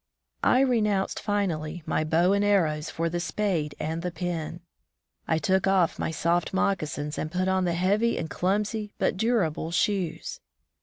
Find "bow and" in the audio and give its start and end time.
2.03-2.43